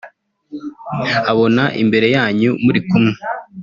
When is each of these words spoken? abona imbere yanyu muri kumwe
abona 1.31 1.63
imbere 1.81 2.07
yanyu 2.15 2.49
muri 2.63 2.79
kumwe 2.87 3.15